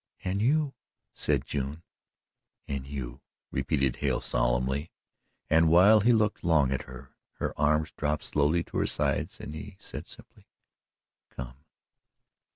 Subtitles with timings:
[0.23, 0.73] "And you,"
[1.13, 1.83] said June.
[2.67, 4.89] "And you," repeated Hale solemnly,
[5.47, 9.53] and while he looked long at her, her arms dropped slowly to her sides and
[9.53, 10.47] he said simply:
[11.29, 11.65] "Come!"